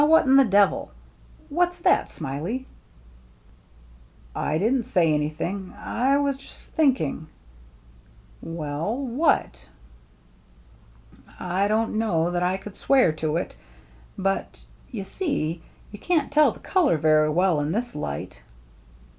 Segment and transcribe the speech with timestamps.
[0.01, 0.89] Now what in the devil—
[1.57, 2.09] what's that.
[2.09, 2.65] Smiley?""
[4.53, 5.75] I didn't say anything.
[5.77, 7.27] I was just think ing—"
[8.43, 9.69] cc Well— what?""
[11.39, 13.55] I don't know that I could swear to it,
[14.17, 15.61] but— you see,
[15.91, 18.41] you can't tell the color very well in this light."